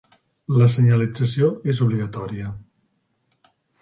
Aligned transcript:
La 0.61 0.69
senyalització 0.75 1.49
és 1.73 1.81
obligatòria. 1.89 2.51